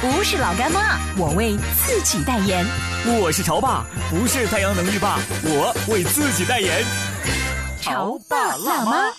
[0.00, 2.64] 不是老干妈，我为自己代言。
[3.20, 6.84] 我是潮爸，不是太阳能浴霸，我为自己代言。
[7.80, 9.12] 潮爸辣妈。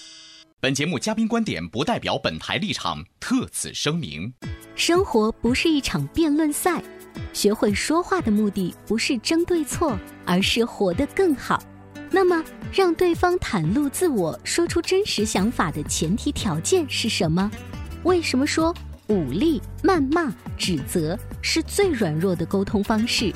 [0.62, 4.34] 本节目嘉宾观点不代表本台立场，特此声明。
[4.74, 6.82] 生活不是一场辩论赛，
[7.34, 11.62] 学会说话的目的不是争对错，而是活得更好。
[12.10, 17.52] 那么，让对方袒露自我、说出真实想法的前提条件是什么？
[18.04, 18.74] 为什么说
[19.10, 23.34] 武力、谩骂、指责是最软弱的沟通方式？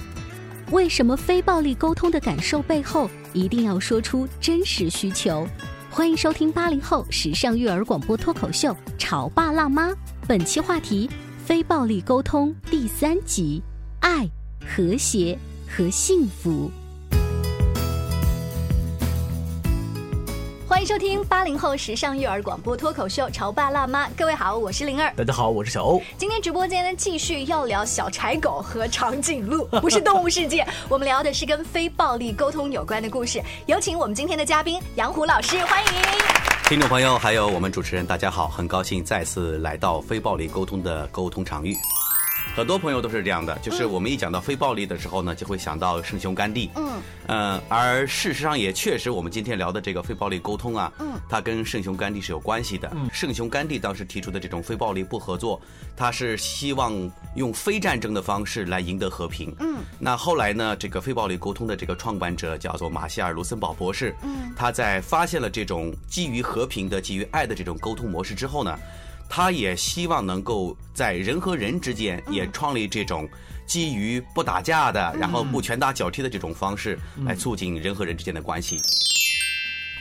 [0.71, 5.47] 为什么非暴力沟通的感受背后一定要说出真实需求？
[5.89, 9.89] 欢迎收听八零后时尚育儿广播脱口秀《潮爸辣妈》，
[10.27, 11.09] 本期话题：
[11.43, 13.61] 非暴力沟通第三集，
[13.99, 14.29] 爱、
[14.67, 16.69] 和谐和幸福。
[20.83, 25.13] 迎收听八零后时尚育儿广播脱口秀《潮爸辣妈》，各位好，我是灵儿。
[25.15, 26.01] 大家好，我是小欧。
[26.17, 33.41] 今天直播间呢，继续要聊小柴狗和长颈鹿，不是动物世界， 我们聊的是跟非暴力沟通有关的故事。
[33.65, 35.91] 有请我们今天的嘉宾杨虎老师，欢迎。
[36.65, 41.77] 听众朋友，还有我们主持人，大家好，很高兴再次来到非暴力沟通的沟通场域。
[42.55, 46.69] 很多朋友都是这样的，就是我们一讲到非暴力的时候呢，就会想到圣雄甘地。
[46.75, 52.91] 嗯，呃，而事实上也确实，我们今天聊的这个非暴力沟通啊，嗯，它跟圣雄甘地是有关系的。
[52.93, 55.59] 嗯，圣雄甘地当时提出的这种非暴力不合作，
[55.97, 56.93] 他是希望
[57.35, 59.51] 用非战争的方式来赢得和平。
[59.59, 64.15] 嗯，那后来呢，这个非暴力沟通的这个创办者叫做马歇尔·卢森堡博士。
[64.21, 68.77] 嗯，他在发现了这种基于和平的、基于爱的这种沟通模式之后呢。
[69.29, 73.27] 他也希望能够在人和人之间也创立这种
[73.65, 78.79] 基于不打架的，然后不拳打脚踢的这种方式，来促进人和人之间的关系。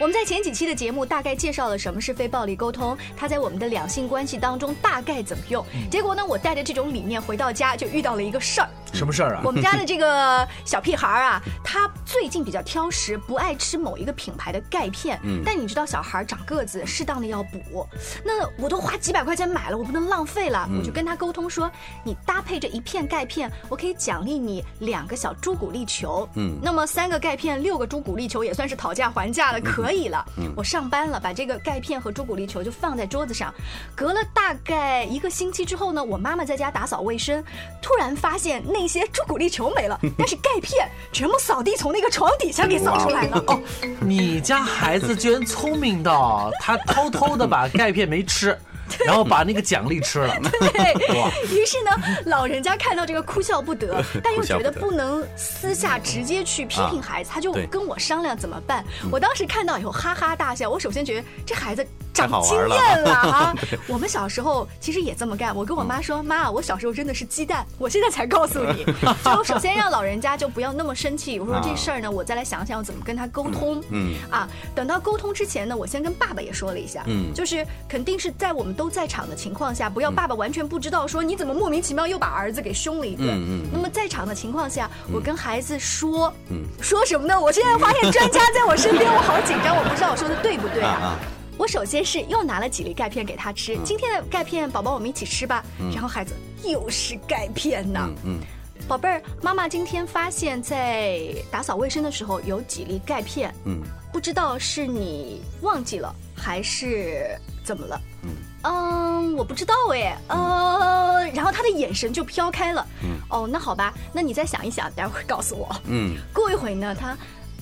[0.01, 5.65] 我们在前几期的节目大概介绍了什么是非暴力沟通，它在我们的两性关系当中大概怎么用。
[5.91, 8.69] 结果呢，我带着这种理念回到家，就遇到了一个事儿。
[8.93, 9.43] 什么事儿啊？
[9.45, 15.19] 我们家的这个小屁孩儿啊，他最近比较挑食，不爱吃某一个品牌的钙片。
[15.23, 15.43] 嗯。
[15.45, 17.89] 但你知道，小孩长个子，适当的要补。
[18.23, 20.69] 那我都花几百块钱买了，我不能浪费了。
[20.79, 21.71] 我就跟他沟通说，
[22.05, 26.29] 你搭配着一片钙片，我可以奖励你两个小朱古力球。
[26.35, 26.59] 嗯。
[26.63, 30.23] 那么三个钙片，六个朱古力球，也算是讨价还价了，可以了。
[30.37, 30.53] 嗯。
[30.55, 33.53] 我上班了，把这个钙片和朱古力球就放在桌子上。
[33.97, 37.43] 隔了大概一个星期之后呢，我妈妈在家打扫卫生，
[37.81, 38.82] 突然发现那。
[38.83, 43.45] 那些朱古力球没了， 但是钙片全部扫地从那个床底下给扫出来了。
[43.47, 43.63] 哦，
[44.01, 48.59] 你家孩子居然聪明到他偷偷的把钙片没吃。
[49.07, 51.91] 然后把那个奖励吃了， 对于是呢，
[52.27, 58.85] 老人家看到这个哭笑不得，但又觉得不能私下直接去批评孩子，他就跟我商量怎么办。
[59.11, 63.55] 我当时看到以后哈哈大笑，我首先觉得这孩子长经验了啊！
[63.89, 65.55] 我们小时候其实也这么干。
[65.55, 68.85] 我跟我妈说：“妈，我小时候真的是鸡蛋，我现在才告诉你。
[69.25, 71.41] ”就首先让老人家就不要那么生气。
[71.41, 73.83] 我说这事儿呢，我再来想想怎么跟他沟通。
[73.91, 83.29] 嗯啊，等到沟通之前呢，我先跟爸爸也说了一下，嗯，就是肯定是在我们都在场的情况下，不要爸爸完全不知道，说你怎么莫名其妙又把儿子给凶了一顿。
[83.29, 83.71] 嗯嗯。
[83.73, 87.41] 那么在场的情况下，我跟孩子说，嗯，说什么呢？
[87.41, 91.19] 我现在发现专家在我身边，我好紧张，我不知道我说的对不对啊。
[91.59, 95.65] 我首先是又拿了几粒钙片给他吃，今天的钙片，宝宝我们一起吃吧。
[95.93, 96.35] 然后孩子
[96.65, 98.11] 又是钙片呢。
[98.25, 98.41] 嗯。
[98.89, 101.21] 宝贝儿，妈妈今天发现，在
[101.53, 103.55] 打扫卫生的时候有几粒钙片。
[103.65, 103.81] 嗯。
[104.13, 107.39] 不知道是你忘记了还是？
[107.65, 108.01] 怎么了？
[108.25, 108.31] 嗯
[108.65, 112.85] 嗯，我不知道哎，呃，然后他的眼神就飘开了。
[113.05, 115.69] 嗯，哦，那好吧，那你再想一想，待会儿告诉我。
[115.87, 117.17] 嗯，过一会呢，他，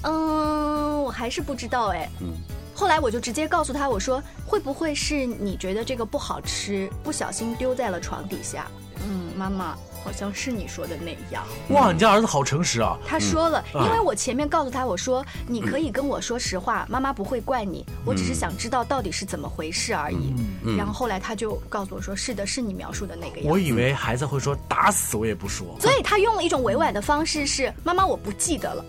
[0.04, 2.08] 嗯，我还是不知道哎。
[2.20, 2.32] 嗯，
[2.80, 8.66] 后来我就直接告诉他，我说会不会是你觉得这个不好吃，不小心丢在了床底下？
[9.04, 9.74] 嗯，妈妈。
[10.02, 11.44] 好像是你说的那样。
[11.68, 12.96] 哇，你家儿子好诚实啊！
[13.06, 20.34] 他说了，因为我前面告诉他，我说你可以跟我说实话，妈妈不会怪你，我只是想知道到底是怎么回事而已。
[20.74, 23.46] 然后后来他就告诉我说，是的，是你描述的那个样。
[23.46, 28.82] 我以为孩子会说打死我也不说，所以他用了一种委婉的方式，是妈妈我不记得了。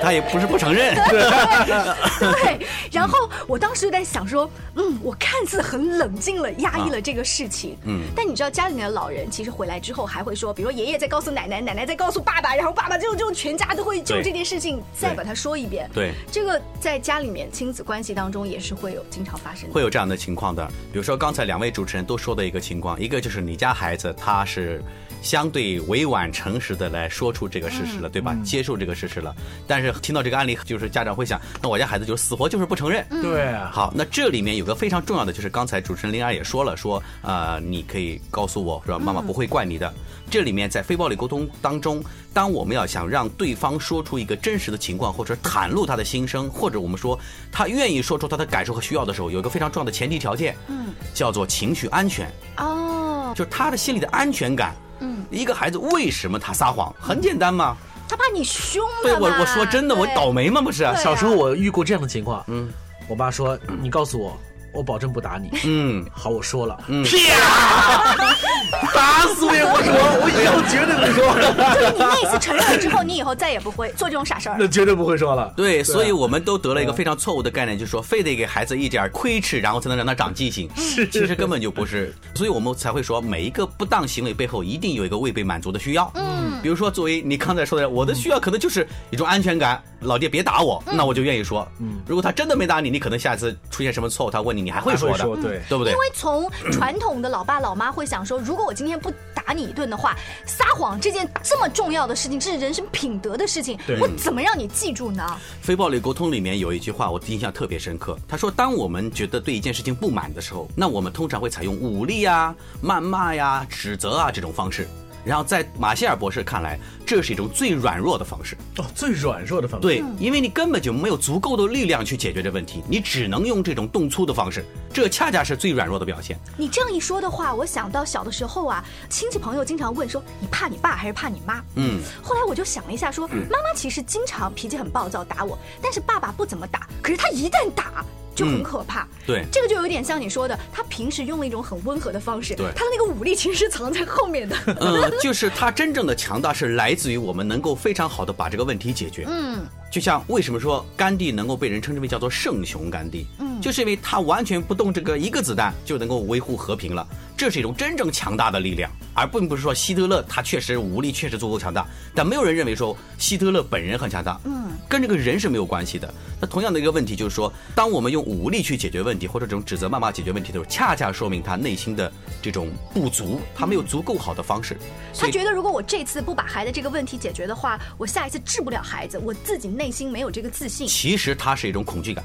[0.00, 0.94] 他也不是不承认。
[2.20, 2.64] 对。
[2.92, 7.76] 然后我当时就在想说，嗯，我看似很冷静了，压抑了这个事情。
[7.82, 8.02] 嗯。
[8.14, 15.88] 但你知道家里面的老人其实回来之后还会说，比如说爷爷在告诉奶奶，奶奶在告诉爸爸，然后爸爸就就全家都会就这件事情再把它说一遍。
[15.92, 20.66] 对，这个在家里面亲子关系当中也是会有经常发生，会有这样的情况的。
[20.92, 24.82] 比如说刚才两位主持人都说的一个情况，一个就是你家孩子他是。
[25.22, 28.36] 相对委婉诚实的来说出这个事实了，对吧？
[28.44, 29.34] 接受这个事实了。
[29.66, 33.04] 但是听到这个案例，就是家长会想，那我家孩子就是死活就是不承认。
[33.22, 33.52] 对。
[33.70, 38.98] 好，那这里面有个非常重要的，就是刚才主持人灵儿也说了，说呃，你可以告诉我，是吧？
[38.98, 39.92] 妈妈不会怪你的。
[40.30, 42.04] 这里面在非暴力沟通当中，
[42.34, 47.18] 当我们要想让对方说出一个真实的情况，或者袒露他的心声，或者我们说
[47.50, 52.30] 他愿意说出他的感受和需要的时候，有一个非常重要的前提条件，嗯，叫做情绪安全。
[52.58, 53.32] 哦。
[53.34, 54.74] 就是他的心里的安全感。
[55.00, 56.94] 嗯，一个孩子为什么他撒谎？
[57.00, 57.76] 很简单嘛，
[58.08, 58.82] 他怕你凶。
[59.02, 60.60] 对我，我说真的，我倒霉吗？
[60.60, 62.44] 不是，小时候我遇过这样的情况。
[62.48, 62.70] 嗯，
[63.08, 64.38] 我爸说， 你告诉我。
[64.78, 65.50] 我保证不打你。
[65.64, 66.78] 嗯，好，我说了。
[66.86, 68.14] 嗯，啪！
[68.94, 69.92] 打死我也不说，
[70.22, 71.34] 我以后绝对不说。
[71.74, 74.56] 就是你那次承认了之后，你以后再也不会做这种傻事儿。
[74.56, 75.52] 那绝对不会说了。
[75.56, 80.70] 对，所以我们都得了一个非常错误的概念，就是说，非得给孩子一点亏吃，然后才能让他长记性。
[80.76, 82.14] 是，其实根本就不是。
[82.36, 86.08] 所以我们才会说，每一个不当行为背后一定有一个未被满足的需要。
[86.14, 89.82] 嗯，比如说，作为你刚才说的，我的需要可能就是一种安全感。
[90.00, 91.66] 老爹别打我，那我就愿意说。
[91.80, 94.68] 嗯，如果他真的没打你，你可能下次出现什么错误，他问你。
[94.68, 95.94] 你还会说的，对对不对？
[95.94, 100.14] 因为从传统的老爸老妈会想说，如果我今天不打你一顿的话，
[100.44, 105.24] 撒谎这件这么重要的事情，这是人生品德的事情，我怎么让你记住呢？
[105.62, 108.18] 非暴力沟通里面有一句话，我印象特别深刻。
[108.28, 112.54] 他说，当我们觉得对一件事情不满的时候，那我们通常会采用武力呀、
[112.84, 114.86] 谩骂呀、指责啊这种方式。
[115.24, 119.82] 然后在马歇尔博士看来，这是一种最软弱的方式哦，最软弱的方式。
[119.82, 126.38] 对，因为你根本就没有足够的力量去解决这问题，你只能用这种动粗的方式，这恰恰是最软弱的表现。
[126.56, 131.62] 你这样一说的话，我想到小的时候啊，亲戚朋友经常问说，你怕你爸还是怕你妈？
[131.74, 138.04] 嗯，后来我就想了一下，说妈妈其实经常脾气很暴躁打我，但是爸爸不怎么打，可是他一旦打。
[138.38, 144.56] 就很可怕，对，这个就有点像你说的，他平时用了一种很温和的方式，对，他的那个武力其实是藏在后面的。
[144.80, 149.24] 嗯，就是他真正的强大是来自于我们能够非常好的把这个问题解决。
[149.26, 157.06] 嗯，就像为什么说甘地能够被人称之为叫做圣雄甘地，嗯，就是因为他完全不动这个一个子弹就能够维护和平了，
[157.36, 164.40] 这是一种真正强大的力量，而并不是说希特勒他确实武力确实足够强大，但没有人认为说希特勒本人很强大。
[164.44, 164.68] 嗯。
[164.88, 166.12] 跟这个人是没有关系的。
[166.40, 172.10] 那同样的一个问题就是说，当我们用武力去解决问题，或者这种指责、谩骂解决问题的时候，恰恰说明他内心的
[172.40, 174.78] 这种不足，他没有足够好的方式。
[175.14, 180.86] 他觉得，如果我这次不把孩子这个问题解决的话，我下一次治不了孩子，我自己内心没有这个自信。
[180.86, 182.24] 其实他是一种恐惧感。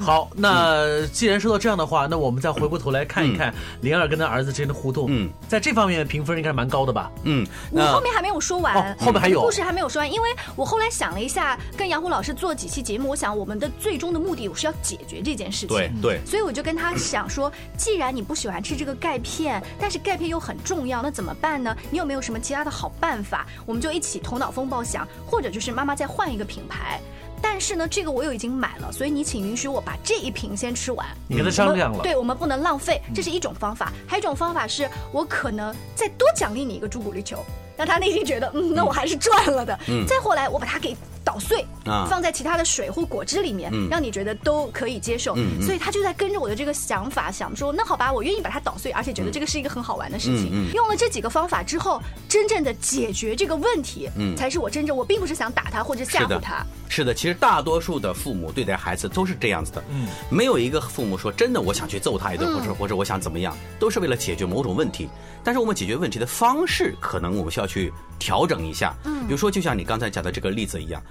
[0.00, 5.06] 好，那既然说到这样的话，那我们再回过头来看一看灵儿跟他儿子之间的互动。
[5.08, 7.10] 嗯，在这方面评分应该蛮高的吧？
[7.24, 15.68] 嗯，你后面还没有说完，后面还有故事还没有说完，因为我后来想了一下，跟杨虎老师做几期节目，我想我们的最终的目的我是要解决这件事情。
[15.68, 21.76] 对对，所以我就跟他想说，既然你不喜欢吃这个钙片，但是钙片又很重要，那怎么办呢？
[21.90, 23.46] 你有没有什么其他的好办法？
[23.66, 27.00] 我们就一起头脑风暴想，或者就是妈妈再换一个品牌。
[27.42, 31.06] 但是呢，这个我又已经买了，所以你请允许我把这一瓶先吃完。
[31.28, 32.02] 你跟他商量了？
[32.02, 33.92] 对，我们不能浪费，这是一种方法。
[34.06, 37.44] 还有一种方法是，我可能再多奖励你一个朱古力球，
[37.76, 39.78] 让他内心觉得，嗯，那我还是赚了的。
[39.88, 40.06] 嗯。
[40.06, 40.96] 再后来，我把它给。
[41.32, 45.34] 捣碎啊，放在其他的水或果汁里面，让你觉得都可以接受。
[45.62, 50.70] 所以他就在跟着我的这个想法想说，那好吧，我愿意把它捣碎，而且觉得这个是一个很好玩的事情。
[50.74, 56.66] 用了这几个方法之后，真正的解决这个问题，才是我真正我并不是想打他或者吓唬他。
[56.90, 59.82] 是的，其实大多数的父母对待孩子都是这样子的。
[59.88, 65.08] 嗯，没有一个父母说真的我想去揍他一顿，或者或者我想怎么样，都是为了解决某种问题。
[65.42, 68.94] 但是我们解决问题的方式，可能我们需要去调整一下。
[69.04, 71.02] 嗯，比如说就像你刚才讲的这个例子一样。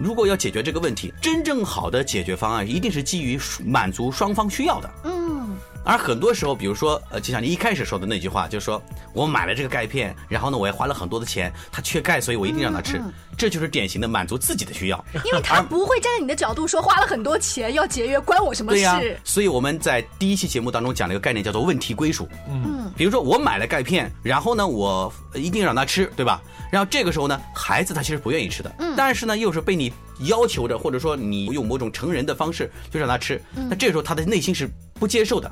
[0.00, 4.90] 如果要解决这个问题，真正好的解决方案一定是基于满足双方需要的。
[5.04, 5.39] 嗯，
[5.82, 8.80] 而很多时候，比如说，呃，就像你一开始说的那句话，就是说
[9.14, 13.00] 我买了这个钙片，然后呢，我也花了很多的钱，它缺钙，所以我一定让它吃，
[13.38, 15.04] 这就是典型的满足自己的需要。
[15.24, 18.78] 因为他不会站在你的角度说花了很多钱要节约，关我什么事？
[19.00, 22.28] 对呀，所以我们在第一期节目当中讲了一个概念，叫做问题归属。
[22.46, 26.42] 嗯，比如说我买了钙片，然后呢，我一定让他吃，对吧？
[26.70, 29.90] 然后这个时候呢，孩子他其实不愿意吃的，嗯，但是呢，又是被你
[30.26, 34.70] 要求着，或者说你用某种成人的方式就让他吃，那这个时候他的内心是。
[35.00, 35.50] 不接受的，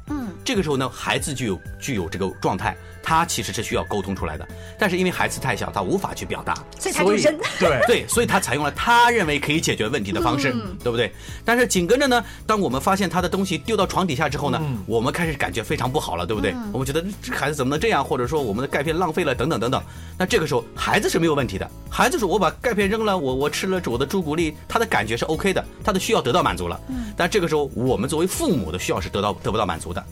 [0.49, 10.51] 这个时候呢，孩子就有具有这个状态，他其实是需要沟通出来的，但是因为孩子太小，他无法去表达，所以他就扔，对对，所以他采 用了他认为可以解决问题的方式，
[10.83, 11.13] 对不对？
[11.45, 16.55] 但是紧跟着呢，当我们发现他的东西丢到床底下之后呢，我们开始感觉非常不好了，对不对？
[16.73, 19.83] 我们觉得这孩子怎么能这样，或者说我们的钙片浪费了，等等等等。
[20.17, 26.81] 那这个时候孩子是没有问题的，孩子说我把钙片扔了，我我吃了我的朱古力，他的感觉是 OK 的，他的需要得到满足了。
[26.89, 29.29] 嗯，但这个时候我们作为父母的需要是得到。
[29.43, 30.03] 得不到满足的，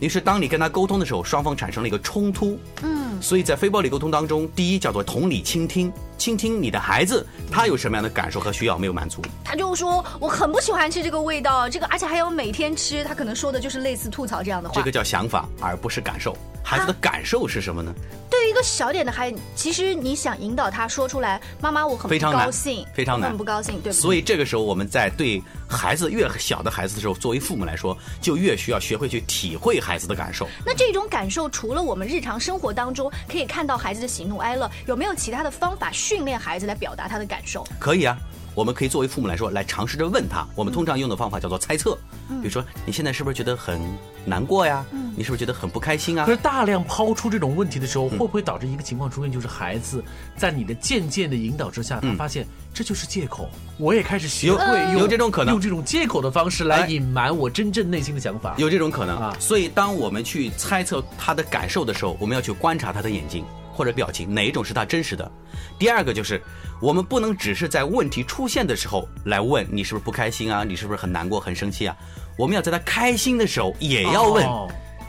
[0.00, 2.58] 于是当你跟他沟通的时候，双方产生了一个冲突。
[2.82, 9.22] 嗯，所以在非暴力沟通当中，第一叫做同理倾听，倾听你的孩子他有什么样的感受和需要没有满足。
[9.44, 14.74] 他就说我很不喜欢吃这个味道，这个而且还要每天吃，他可能说的就是类似吐槽这样的话。
[14.74, 16.36] 这个叫想法，而不是感受。
[16.62, 17.92] 孩子的感受是什么呢？
[18.40, 23.92] 对于一个小点的孩子，其实你想引导他说出来，妈妈我很不高兴，非常难，很不高兴，对。
[23.92, 30.48] 所以这个时候我们在对孩子越小的孩子的时候，作为父母来说，就越需要学会去体会孩子的感受。
[30.64, 37.62] 那这种感受，除了我们日常生活当中可以看到孩子的喜怒哀乐，有没有其他的方法训练孩子来表达他的感受？
[37.78, 38.16] 可以啊。
[38.60, 40.46] 我们可以作为父母来说，来尝试着问他。
[40.54, 41.96] 我们通常用的方法叫做猜测，
[42.28, 43.80] 比如说你现在是不是觉得很
[44.26, 44.84] 难过呀？
[45.16, 46.26] 你是不是觉得很不开心啊？
[46.26, 50.04] 可是大量抛出这种问题的时候，会不会导致一个情况出现，就是孩子
[50.36, 53.48] 在你的渐渐的引导之下，他发现这就是借口。
[53.78, 58.54] 我也开始学会有这种可能，用这种借口的方式来隐瞒我真正内心的想法。
[58.58, 59.34] 有这种可能啊！
[59.40, 63.42] 所以当我们去猜测他的感受的时候，我们要去观察他的眼睛。
[63.72, 65.30] 或者表情哪一种是他真实的？
[65.78, 66.42] 第二个就是，
[66.80, 70.64] 我们不能只是在问题出现的时候来问你是不是不开心啊？
[70.64, 71.96] 你是不是很难过、很生气啊？
[72.36, 74.46] 我们要在他开心的时候也要问。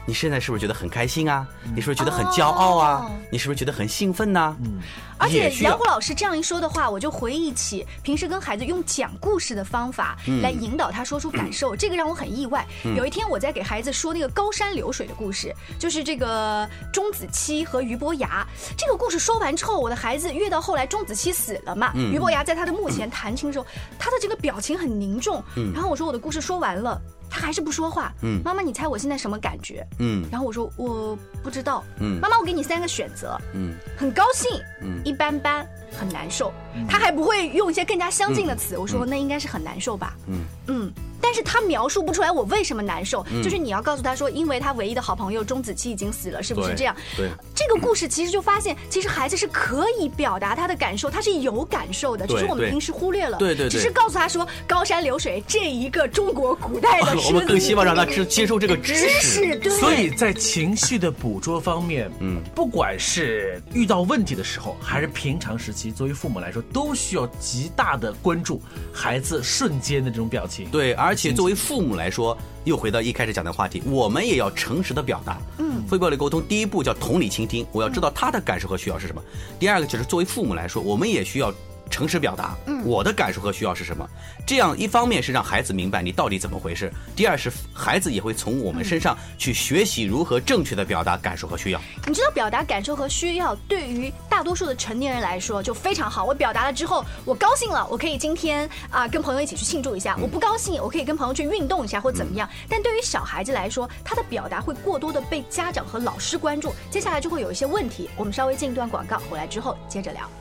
[0.06, 1.48] 你现在是不是觉得很开心啊？
[1.76, 3.10] 你是不是觉得很骄傲啊？
[3.32, 4.58] 你是不是觉得很兴奋呢？
[4.64, 4.82] 嗯，
[5.18, 12.66] 而且杨虎老师这样一说的话，我就回忆起平时跟孩子用讲故事的方法来引导他说出感受，这个让我很意外。
[12.98, 18.46] 有一天我在给孩子说那个高山流水的故事，就是这个钟子期和俞伯牙。
[18.76, 23.66] 这个故事说完之后，我的孩子越到后来钟子期死了嘛，俞伯牙在他的墓前弹琴的时候，
[24.00, 25.44] 他的这个表情很凝重。
[25.56, 27.00] 嗯，然后我说我的故事说完了。
[27.32, 28.14] 他还是不说话。
[28.22, 29.88] 嗯，妈妈，你猜我现在什么感觉？
[30.00, 31.84] 嗯，然后我说我不知道。
[32.00, 33.40] 嗯，妈妈，我给你三个选择。
[33.54, 34.62] 嗯，很高兴。
[34.82, 35.66] 嗯，一般般。
[35.94, 36.54] 很难受。
[36.88, 38.78] 他还不会用一些更加相近的词。
[38.78, 40.16] 我说那应该是很难受吧。
[40.28, 40.92] 嗯嗯。
[41.24, 46.96] 但是他描述不出来我为什么难受，就是你要告诉他说，因为他唯一的好朋友钟子期已经死了，是不是这样？
[47.16, 53.38] 对，这个故事其实就发现，其实孩子是可以表达他的感受，他是有感受的，只是我们平时忽略了。
[53.38, 59.56] 对对，只是告诉他说高山流水这一个中国古代的， 我们更希望让他接接受这个知识。
[59.60, 68.60] 对，所以在情绪的捕捉方面，嗯，不管是遇到问题的时候，还是平常时期，作为父母来说，都需要极大的关注
[68.92, 70.70] 孩子瞬间的这种表情。
[70.70, 71.96] 对，而且作为父母。
[71.96, 75.38] 来说，又回到一开始讲的话题，我们也要诚实的表达。
[75.60, 79.24] 嗯，非暴力沟通第一步叫同理倾听，我要知道他的感受和需要是什么。
[79.60, 81.54] 第二个就是作为父母来说，我们也需要。
[81.92, 84.08] 诚实表达，嗯我的感受和需要是什么？
[84.48, 91.82] 这样一方面是让孩子明白你到底怎么回事，第二是孩子也会从我们身上去学习如何正确的表达感受和需要。
[92.08, 96.24] 你知道，表达感受和需要对于大多数的成年人来说就非常好。
[96.24, 102.50] 我表达了之后，我高兴了，我可以今天啊跟朋友一起去庆祝一下；我不高兴，我可以跟朋友去运动一下或怎么样。
[102.68, 108.10] 但对于小孩子来说，他的表达会过多的被家长和老师关注，接下来就会有一些问题。
[108.16, 110.41] 我们稍微进一段广告，回来之后接着聊。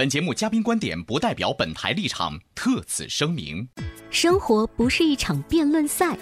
[0.00, 3.68] 本节目嘉宾观点不代表本台立场，特此声明。
[4.08, 6.16] 生活不是一场辩论赛，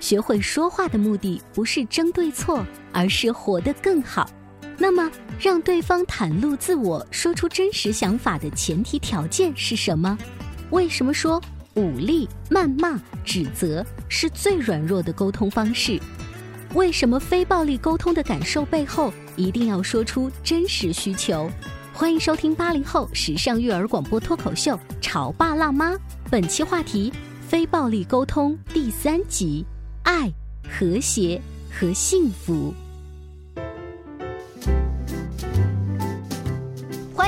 [0.00, 2.62] 学会说话的目的不是争对错，
[2.92, 4.28] 而是活得更好。
[4.76, 5.10] 那么，
[5.40, 10.18] 让对方袒露自我、说出真实想法的前提条件是什么？
[10.68, 11.40] 为什么说
[11.72, 15.98] 武力、谩骂、指责是最软弱的沟通方式？
[16.74, 21.50] 为什么非暴力沟通的感受背后一定要说出真实需求？
[21.94, 25.92] 欢迎收听八零后时尚育儿广播脱口秀《潮爸辣妈》，
[26.30, 27.12] 本期话题：
[27.46, 29.64] 非暴力沟通第三集，
[30.02, 30.32] 爱、
[30.68, 32.74] 和谐和幸福。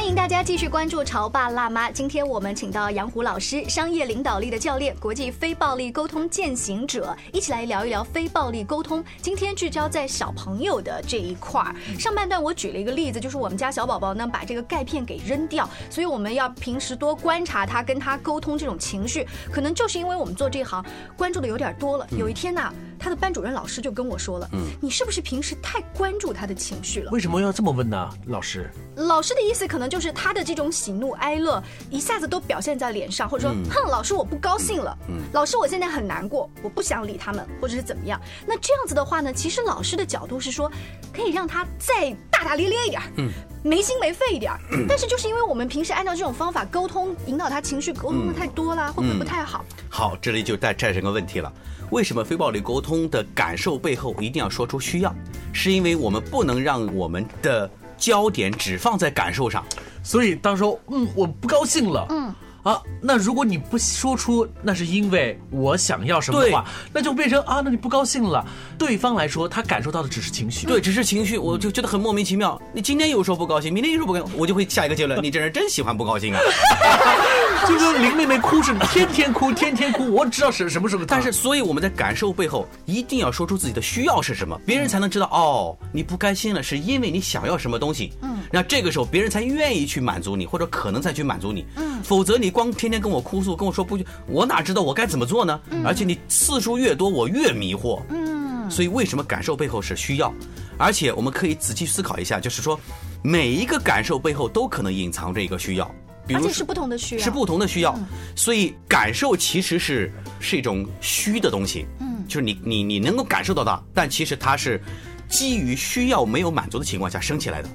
[0.05, 1.89] 欢迎大家继续关注《潮爸辣妈》。
[1.93, 9.03] 今天我们请到杨虎老师，商业领导力的教练，国际非暴力沟通践行者，一起来聊一聊非暴力沟通。
[9.23, 11.75] 今天聚焦在小朋友的这一块儿。
[11.99, 19.27] 上半段我举了一个例子，就是我们家小宝宝呢把这个钙片给扔掉，所以我们要平时多观察他，跟他沟通这种情绪。
[19.51, 20.85] 可能就是因为我们做这行
[21.17, 22.07] 关注的有点多了。
[22.11, 22.71] 有一天呢，
[23.05, 28.09] 他的班主任老师就跟我说了：“嗯，你是不是平时太关注他的情绪了？”为什么要这么问呢？
[28.29, 28.71] 老师？
[28.97, 38.19] 老师的意思可能就是他的这种喜怒哀乐一下子都表现在脸上，或者说，哼，老师我不高兴了，嗯老师我现在很难过，我不想理他们，或者是怎么样。
[38.47, 40.73] 那这样子的话呢，其实老师的角度是说，
[41.13, 43.31] 可以让他再大大咧咧一点，嗯，
[43.65, 44.61] 没心没肺一点儿。
[44.89, 49.65] 但是就是因为我们平时按照这种方法沟通，引导他情绪沟通的太多了，会不会不太好？
[49.89, 51.53] 好，这里就带产生个问题了，
[51.91, 55.13] 为什么非暴力沟通的感受背后一定要说出需要？
[55.53, 57.69] 是因为我们不能让我们的。
[57.97, 59.65] 焦点只放在感受上，
[60.03, 62.35] 所以当时候嗯，我不高兴了，嗯。
[62.65, 68.45] 啊，那如果你不说出那是因为我想要什么的话，那就变成啊，那你不高兴了。
[68.79, 72.61] 对方来说，他感受到的只是情绪，对，只是情绪，我就觉得很莫名其妙。
[72.73, 76.41] 你今天又说不高兴，明天又说不高兴，我就会下一个结论：你这人真喜欢不高兴啊。
[77.69, 81.05] 就跟林妹妹哭是天天哭，天天哭，我知道是什么时候。
[81.05, 88.13] 但是，所以我们在感受背后一定要说出自己的需要是什么，别人才能知道哦，你不开心了是因为你想要什么东西。
[88.23, 91.67] 嗯，那这个时候别人才愿意去满足你，或者可能再去满足你。
[91.77, 92.55] 嗯，否则你。
[92.55, 93.99] 光天天跟我哭诉，跟我说不，
[94.29, 95.61] 我哪知道我该怎么做呢？
[95.85, 98.01] 而且你次数越多，我越迷惑。
[98.11, 100.33] 嗯，所以为什么感受背后是需要？
[100.79, 102.79] 而且我们可以仔细思考一下，就是说，
[103.25, 105.93] 每一个感受背后都可能隐藏着一个需要，
[106.29, 107.99] 而且是不同的需要，是不同的需要。
[108.37, 111.87] 所以感受其实是是一种虚的东西。
[111.99, 114.81] 嗯，就是你你你能够感受到它，但其实它是
[115.29, 117.69] 基于需要没有满足的情况下升起来的。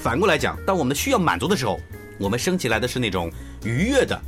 [0.00, 1.78] 嗯，反过来讲，当我们的需要满足的时候。
[2.18, 3.32] 我们升起来的是那种
[3.64, 4.20] 愉悦的、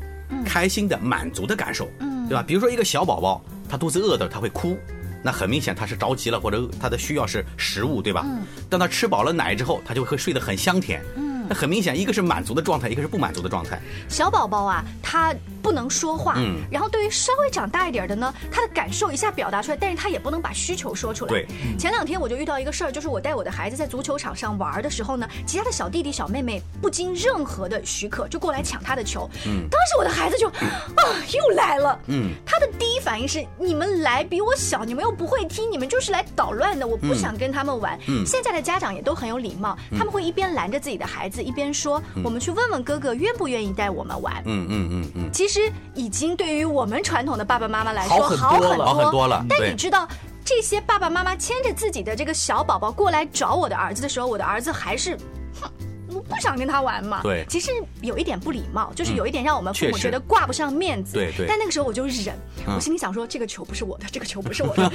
[0.47, 1.87] 开心的、满足的感受，
[2.27, 2.43] 对吧？
[2.43, 4.79] 比如说一个小宝宝，他肚子饿的他会哭，
[5.23, 8.25] 那很明显他是着急了，或者他的需要是食物，对吧？
[8.71, 11.03] 当他吃饱了奶之后，他就会睡得很香甜。
[11.49, 13.81] 那很明显，一个是满足的状态，一个是不满足的状态。
[14.09, 15.35] 小宝宝啊，他。
[15.63, 21.31] 不能说话，嗯，然后对于稍微长大一点的呢，他的感受一下表达出来，但是他也不能把需求说出来。
[21.31, 21.47] 对，
[21.79, 31.03] 前两天我就遇到一个事儿，就是我带我的孩子在足球场上玩的时候呢，其他的小弟弟小妹妹不经任何的许可就过来抢他的球，嗯，当时我的孩子就啊
[31.33, 37.97] 又来了，嗯，他的第一反应是你们来比我小，你们又不会踢，你们就是来捣乱的，我不想跟他们玩。
[38.09, 44.43] 嗯，现在的家长也都很有礼貌，他们会一边拦着自己的孩子，一边说我们去问问哥哥愿不愿意带我们玩。
[44.45, 45.61] 嗯嗯嗯嗯，其实。
[45.95, 49.45] 已经对于我们传统的爸爸妈妈来说好很多了，好很多了。
[49.47, 50.09] 但你知道，
[50.43, 55.19] 这些爸爸妈妈牵着自己的这个小宝宝过来找我的儿子的时候，我的儿子还是，
[55.61, 55.71] 哼，
[56.09, 57.21] 我不想跟他玩嘛。
[57.23, 61.13] 对，其实有一点不礼貌，就是有一点让我们父母觉得挂不上面子。
[61.13, 61.47] 对对。
[61.47, 62.35] 但那个时候我就忍，
[62.75, 64.89] 我心里想说， 这个球不是我的，这个球不是我的。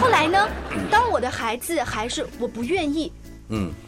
[0.00, 0.48] 后来呢，
[0.90, 3.12] 当我的孩子还是我不愿意。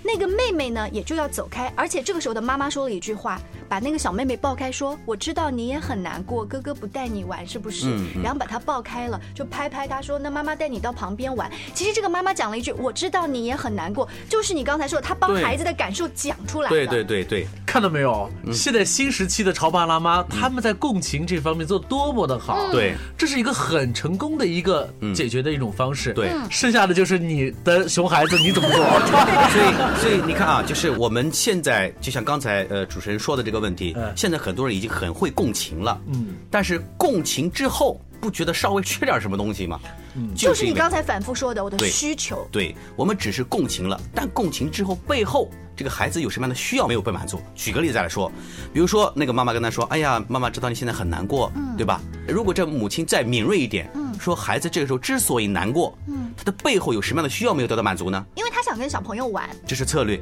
[0.02, 16.70] 那个妹妹呢，也就要走开，而且这个时候的妈妈说了一句话，把那个小妹妹抱开，说：“我知道你也很难过，哥哥不带你玩是不是？”嗯，然后把她抱开了，就拍拍她说：“那妈妈带你到旁边玩。”其实这个妈妈讲了一句：“我知道你也很难过。”就是你刚才说，她帮孩子的感受讲出来了。
[16.70, 18.30] 对对对对，看到没有？
[18.52, 22.58] 现在新时期的潮爸辣妈，他们在共情这方面做多么的好。
[22.70, 26.12] 对，这是一个很成功的一个解决的一种方式。
[26.12, 28.84] 对，剩下的就是你的熊孩子你怎么做？
[29.50, 39.80] 所以，所以你看啊，就是我们现在就像刚才呃主持人说的这个问题，现在很多人已经很会共情了，嗯，但是共情之后不觉得稍微缺点什么东西吗？
[40.16, 47.40] 嗯，就是你刚才反复说的我的需求，对我们只是共情了，但共情之后背后这个孩子有什么样的需要没有被满足？
[47.54, 48.30] 举个例子来说，
[48.72, 52.00] 比如说那个妈妈跟他说：“哎呀，妈妈知道你现在很难过，嗯对吧？
[52.28, 58.24] 如果这母亲再敏锐一点。”嗯说孩子这个时候之所以难过，嗯，他的背后有什么样的需要没有得到满足呢？
[58.36, 60.18] 因为他想跟小朋友玩，这是策略。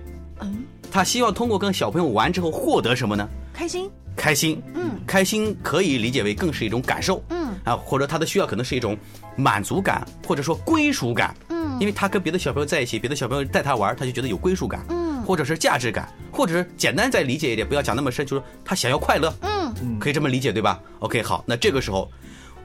[0.92, 3.26] 嗯，他希望通过跟小朋友玩之后获得什么呢？
[3.52, 3.90] 开心。
[4.14, 4.62] 开心。
[4.74, 7.24] 嗯，开心可以理解为更是一种感受。
[7.30, 8.96] 嗯，啊，或者他的需要可能是一种
[9.34, 11.34] 满足感，或者说归属感。
[11.48, 14.84] 嗯，因为他跟别的小朋友在一起，别的小朋友带他玩，他就觉得有归属感。
[14.90, 19.32] 嗯，或者是价值感，或者是简单再理解一点，不要讲那么深，就是他想要快乐。
[19.40, 22.10] 嗯，可以这么理解对吧？OK，好，那这个时候。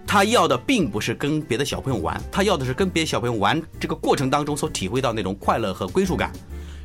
[0.09, 6.31] 他要的并不是跟别的小朋友玩，他要的是跟别的小朋友玩这个过程当中所体会到那种快乐和归属感。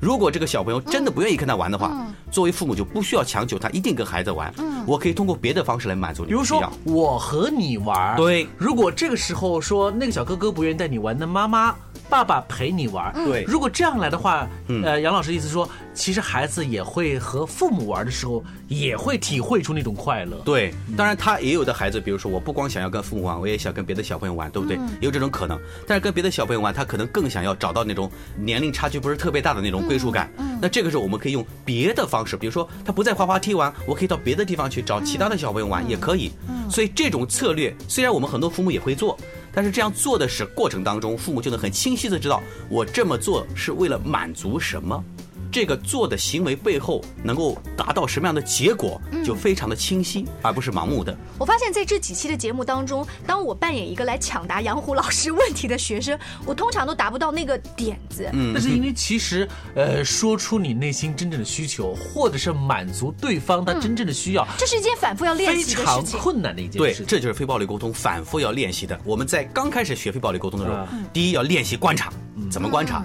[0.03, 4.53] 如果这个小朋友真的不愿意跟他玩的话，作为父母就不需要强求他一定跟孩子玩。
[4.59, 6.31] 嗯，我可以通过别的方式来满足你。
[6.31, 8.17] 比如说，我和你玩。
[8.17, 8.49] 对。
[8.59, 11.73] 如果这个时候说那个小哥哥不愿意带你玩，那妈妈。
[12.12, 13.42] 爸爸陪你玩，对。
[13.44, 14.46] 如果这样来的话，
[14.85, 20.37] 呃，杨老师意思说，其实孩子也会和父母玩的时候，也会体会出那种快乐。
[20.44, 24.77] 对，当然他也有的孩子，比如说我不光想要跟父母玩，我也想跟别的小朋友玩，对不对？
[24.77, 25.59] 也有这种可能。
[25.88, 30.31] 但是跟别的小朋友玩，他可能更想要找到那种年龄差距不是特别大的那种归属感。
[30.61, 36.31] 那这个时候我们可以用别的方式，比如说他不在滑滑梯玩，我可以到别的地方去找其他的小朋友玩，也可以。
[36.68, 39.18] 所以这种策略，虽然我们很多父母也会做。
[39.55, 45.05] 但是这样做的是过程当中，父母就能很清晰的知道，我这么做是为了满足什么。
[45.53, 51.15] 这个做的行为背后能够达到什么样的结果，就非常的清晰，而不是盲目的。
[51.38, 58.31] 我发现在这几期的节目当中，当我扮演一个来抢答杨虎老师问题的学生， 我通常都达不到那个点子。
[58.33, 67.03] 嗯，那是因为其实，呃，说出你内心真正的需求，或者是满足对方他真正的需要，这是一件反复要练习的事情，非常困难的一件事。
[67.03, 68.99] 对，这就是非暴力沟通反复要练习的。
[69.05, 72.11] 我们在刚开始学非暴力沟通的时候，第一要练习观察，
[72.51, 73.05] 怎么观察？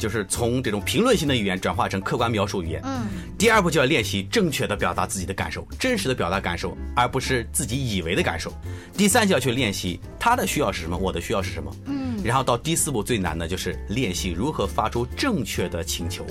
[0.00, 2.80] 就是从这种评论性的语言转化成客观描述语言。
[2.84, 3.06] 嗯，
[3.40, 8.52] 第二步就要练习正确的表达自己的感受，真实的表达感受，而不是自己以为的感受。
[8.94, 11.74] 第三就要去练习他的需要是什么，我的需要是什么。
[11.86, 16.26] 嗯，然后到第四步最难的就是练习如何发出正确的请求。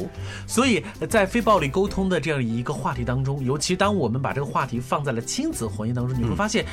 [0.45, 6.63] 所以在非暴力沟通的这样一个话题当中，尤其当我们把这个话题放在了亲子婚姻当中，你会发现，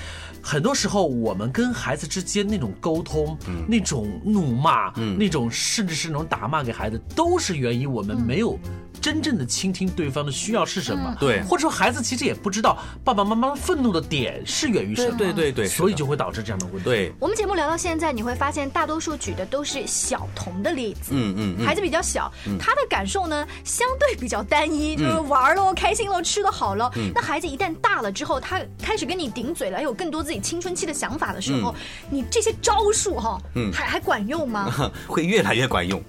[0.43, 7.01] 很多时候我们跟孩子之间那种沟通，那种怒骂，那种甚至是那种打骂给孩子。
[7.15, 8.59] 都是源于我们没有
[9.01, 16.85] 真正的倾听对方的需要是什么，对，或者说孩子其实也不知道爸爸妈妈愤怒的点是源于什么，对对对，所以就会导致这样的问题。
[16.85, 26.91] 对，我们节目聊到现在，你会发现大多数举的都是小童的例子，嗯嗯，孩子比较小，他的感受呢相对比较单一，就是玩喽，开心喽，吃的好了。
[27.15, 31.75] 那孩子一旦大了之后，他开始跟你顶嘴了，有更多自己青春期的想法的时候，
[32.11, 34.73] 你这些招数哈，嗯，还还管用吗？
[35.09, 36.01] 会越来越管用，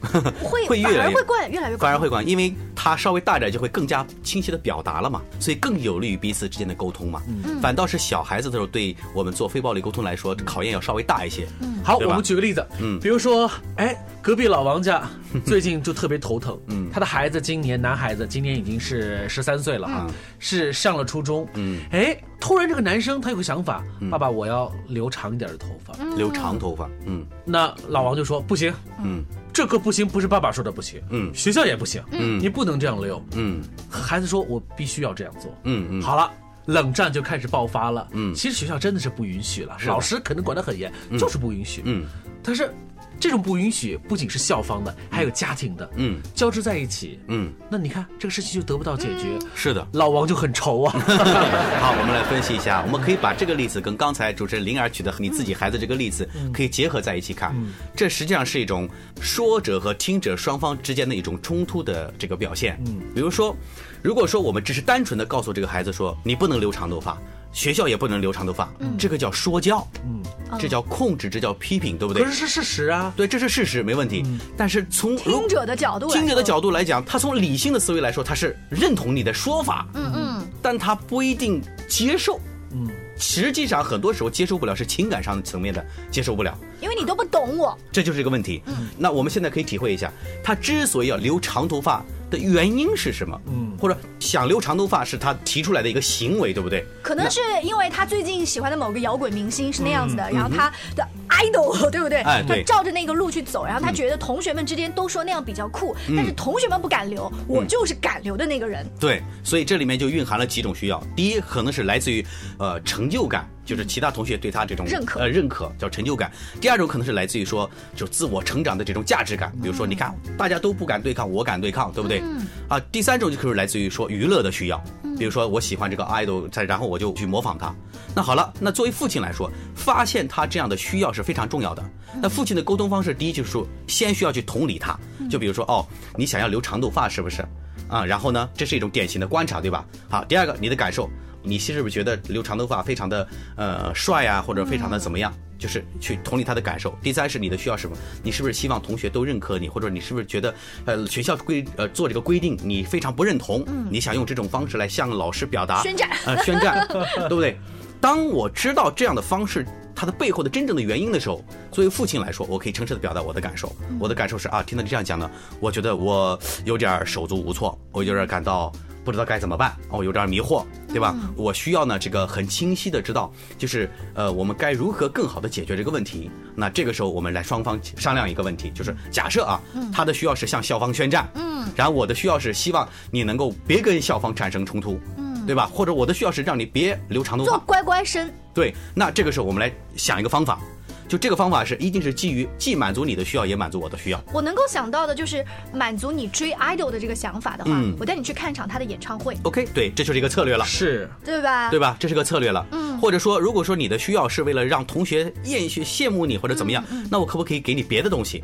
[0.44, 0.68] 会。
[0.68, 7.24] 会越来越惯，越来越反而会管，因为他稍微大点就会更加清晰的表达了嘛，所以更有利于彼此之间的沟通嘛。
[7.28, 11.48] 嗯，反倒是小孩子的时候，对我们做非暴力沟通来说，考验要稍微大一些。
[11.60, 15.10] 嗯，好，我们举个例子，嗯，比如说，哎，隔壁老王家
[15.44, 28.72] 最近就特别头疼，嗯，他的孩子今年男孩子今年已经是十三岁了啊，是上了初中，嗯，哎，突然这个男生他有个想法，爸爸我要留长一点的头发，留长头发，嗯，那老王就说不行，
[29.04, 29.26] 嗯。
[29.58, 35.88] 这个不行，不是爸爸说的不行，嗯，学校也不行，嗯，你不能这样溜，嗯，孩子说，我必须要这样做，嗯。
[35.90, 36.32] 嗯，好了，
[36.68, 42.06] 冷战就开始爆发了，嗯，其实学校真的是不允许了，老师可能管得很严，就是不允许，嗯，
[42.44, 42.72] 但是。
[43.20, 50.94] 这种不允许不仅是校方的，还有家庭的，嗯，交织在一起，嗯，那你看这个事情就得不到解决，是的，老王就很愁啊。
[51.82, 57.56] 好，我们来分析一下，我们可以把这个例子跟刚才主持人灵儿举的你自己孩子这个例子可以结合在一起看，
[57.96, 58.88] 这实际上是一种
[59.20, 62.80] 说者和听者双方之间的一种冲突的这个表现。
[62.86, 63.56] 嗯，比如说，
[64.02, 67.18] 如果说我们只是单纯的告诉这个孩子说你不能留长头发。
[67.52, 70.22] 学校也不能留长头发，这个叫说教，嗯，
[70.60, 72.24] 这叫控制，这叫批评，对不对？
[72.24, 74.24] 可是是事实啊，对，这是事实，没问题。
[74.56, 82.40] 但是从听者的角度，听者的角度来讲，他从理性的思维来说，他是认同你的说法，嗯嗯，但他不一定接受，
[82.72, 88.62] 嗯，实际上很多时候接受不了是情感上层面的接受不了，因为你都不懂我，这就是一个问题。
[88.68, 90.12] 嗯，那我们现在可以体会一下，
[90.44, 92.06] 他之所以要留长头发。
[92.30, 93.40] 的原因是什么？
[93.48, 96.86] 嗯，或者想留长头发是他提出来的一个行为，对不对？
[97.02, 102.20] 可能是因为他最近喜欢的某个摇滚明星是那样子的，然后他的 idol， 对不对？
[102.22, 108.86] 哎，他照着那个路去走，然后他觉得同学们之间都说那样比较酷，但是同学们不敢留，我就是敢留的那个人。
[109.00, 111.04] 对，所以这里面就蕴含了几种需要。
[111.16, 112.26] 第一，可能是来自于
[112.58, 113.48] 呃成就感。
[113.68, 116.32] 就是其他同学对他这种认可，呃，认可叫成就感。
[116.62, 119.52] 第二种可能是来自于说，就自我成长的这种价值感。
[119.62, 122.22] 比如说，你看大家都不敢对抗，我敢对抗，对不对？
[122.24, 122.48] 嗯。
[122.70, 124.82] 啊，第三种就可能来自于说娱乐的需要。
[125.20, 127.76] 比如说我喜欢这个 idol，再然后我就去模仿他。
[128.16, 131.84] 那好了，那作为父亲来说，发现他这样的需要是非常重要的。
[132.22, 134.98] 那父亲的沟通方式，第一就是说，先需要去同理他。
[135.30, 137.46] 就比如说，哦，你想要留长头发是不是？
[137.90, 139.86] 啊，然后呢，这是一种典型的观察，对吧？
[140.10, 141.10] 好，第二个，你的感受，
[141.44, 145.34] 你是不是觉得留长头发非常的呃帅啊，或者非常的怎么样？
[145.58, 146.96] 就是去同理他的感受。
[147.02, 147.98] 第三是你的需要什么？
[148.22, 150.54] 你是不是希望同学都认可你，或者你是不是觉得
[150.86, 153.64] 呃学校规呃做这个规定你非常不认同？
[153.68, 157.58] 嗯，你想用这种方式来向老师表达宣战呃宣战，对不对？
[158.00, 159.66] 当我知道这样的方式，
[159.98, 163.76] 它的背后的真正的原因的时候，作为父亲来说，我可以诚实的表达我的感受。
[164.00, 165.28] 我的感受是啊，听到你这样讲呢，
[165.60, 168.72] 我觉得我有点手足无措，我有点感到
[169.04, 171.16] 不知道该怎么办，哦，有点迷惑，对吧？
[171.36, 176.30] 我需要呢这个很清晰的知道，就是呃，我们该如何更好的解决这个问题。
[176.56, 179.60] 那这个时候我们来双方商量一个问题，就是假设啊，
[179.92, 185.27] 他的需要是向校方宣战，嗯，然后我的需要是希望你能够别跟校方产生冲突，嗯。
[185.48, 185.66] 对吧？
[185.74, 188.30] 或者我的需要是让你别留长头发，做乖乖生。
[188.54, 190.60] 对，那这个时候我们来想一个方法，
[191.08, 194.22] 就这个方法是一定是基于既满足你的需要，也满足我的需要。
[194.34, 199.38] 我能够想到的就是满足你追 idol 的这个想法的话，我带你去看场他的演唱会。
[199.44, 201.70] OK，对，这就是一个策略了，是对吧？
[201.70, 201.96] 对吧？
[202.00, 202.66] 这是个策略了。
[202.72, 202.98] 嗯。
[203.00, 208.44] 或者说，如果说你的需要是为了让同学厌学羡慕你或者怎么样，那我可不可以给你别的东西？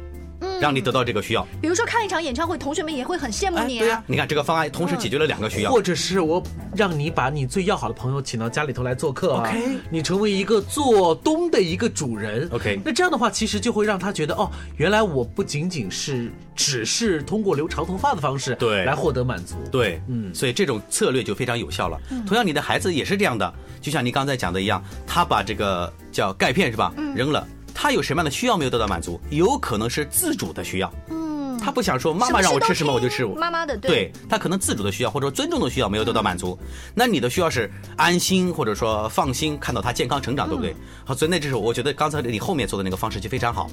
[0.61, 3.79] 让你得到这个需要，比如说看一场演唱会，同学们也会很羡慕你。
[3.79, 6.41] 对呀，你看这个方案同时解决了两个需要，或者是我
[6.75, 18.83] 让你把你最要好的朋友请到家里头来做客，OK，你成为一个做东的一个主人，OK，那这样的话其实就会让他觉得哦，原来我不仅仅是只是通过留长头发的方式对。
[18.83, 21.97] 来获得满足，对，嗯，所以这种策略就非常有效了。
[22.27, 27.47] 同样，你的孩子也是这样的，就像你刚才讲的一样，他把这个叫钙片是吧，扔了，
[27.83, 29.19] 他有什么样的需要没有得到满足？
[29.29, 30.89] 有可能是自主的需要。
[31.09, 36.57] 嗯他不想说妈妈让我吃什么我就吃，妈妈的对，他可能自主的需要或者说尊重的需要没有得到满足，
[36.95, 40.73] 那你的需要是安心或者说放心看到他健康成长，对不对？
[41.03, 43.69] 好，所以那这是我觉得刚才你后面做的那个方式就非常好。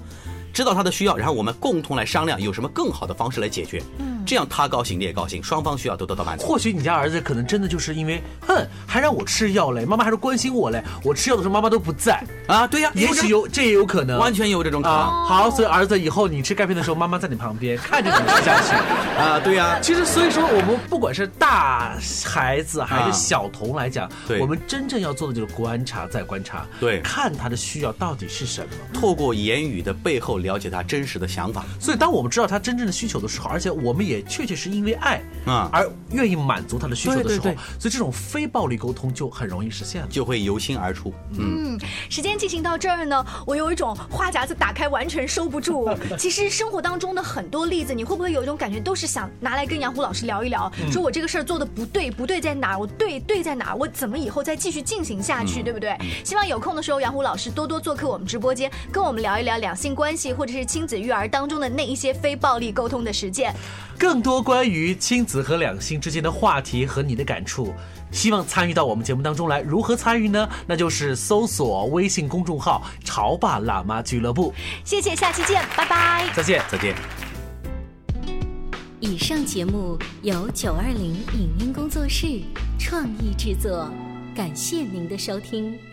[0.52, 3.82] 知道他的需要，然后我们共同来商量有什么更好的方式来解决。
[3.98, 6.46] 嗯，这样他高兴你也高兴，双方需要都得到满足。
[6.46, 10.82] 或许你家儿子可能真的就是因为，哼，还让我吃药嘞，妈妈还是关心我嘞。
[11.04, 14.98] 我吃药的时候妈妈都不在啊，对呀，也许有，这也有可能，完全有这种可能。
[14.98, 18.74] 好，所以儿子以后你吃钙片的时候，妈妈在你旁边看着你吃下去
[19.20, 19.78] 啊，对呀。
[19.80, 24.10] 其实所以说，我们不管是大孩子还是小童来讲，
[24.40, 31.20] 我们真正要做的就是观察，再观察，对，看他的需要到底是什么，透过言语的背后了解他真实。
[31.20, 41.12] 的想法，所以当我们知道他真正的需求的时候，而且我们也确确实因为爱啊而愿意满足他的需求的时候，所以这种非暴力沟通就很容易实现了，就会由心而出。
[41.38, 45.90] 嗯，时间进行到这儿呢，我有一种话匣子打开完全收不住。
[46.16, 52.78] 其实生活当中的很多例子，你会不会有一种感觉，都是想拿来跟杨虎老师聊一聊，说我这个事儿做的不对，不对在哪？
[52.78, 53.74] 我对对在哪？
[53.74, 55.94] 我怎么以后再继续进行下去，对不对？
[56.24, 61.10] 希望有空的时候，杨虎老师多多做客我们直播间，跟我们聊一聊两性关系或者是亲子育。
[61.10, 63.52] 育儿当中的那一些非暴力沟通的实践，
[63.98, 67.74] 更多关于亲子和两性之间的话题和你的感触，
[68.12, 69.60] 希望参与到我们节目当中来。
[69.60, 70.48] 如何参与呢？
[70.68, 74.54] 那就是搜索微信公众号“潮爸辣妈俱乐部”。
[74.86, 76.30] 谢谢，下期见，拜拜。
[76.32, 76.94] 再见，再见。
[79.00, 82.40] 以上节目由九二零影音工作室
[82.78, 83.90] 创意制作，
[84.32, 85.89] 感谢您的收听。